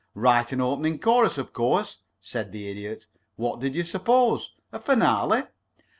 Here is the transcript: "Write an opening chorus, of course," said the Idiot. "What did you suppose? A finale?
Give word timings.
"Write 0.15 0.51
an 0.51 0.59
opening 0.59 0.97
chorus, 0.97 1.37
of 1.37 1.53
course," 1.53 1.99
said 2.19 2.51
the 2.51 2.67
Idiot. 2.67 3.05
"What 3.35 3.59
did 3.59 3.75
you 3.75 3.83
suppose? 3.83 4.51
A 4.71 4.79
finale? 4.79 5.43